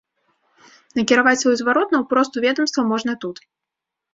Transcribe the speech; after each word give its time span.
Накіраваць 0.99 1.35
свой 1.43 1.55
зварот 1.61 1.93
наўпрост 1.97 2.31
у 2.41 2.45
ведамства 2.47 2.81
можна 2.93 3.13
тут. 3.27 3.37